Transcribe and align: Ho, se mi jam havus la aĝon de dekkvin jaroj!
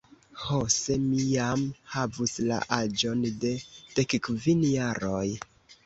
Ho, 0.43 0.61
se 0.75 0.95
mi 1.01 1.19
jam 1.33 1.67
havus 1.97 2.35
la 2.47 2.59
aĝon 2.81 3.25
de 3.47 3.55
dekkvin 4.03 4.69
jaroj! 4.75 5.27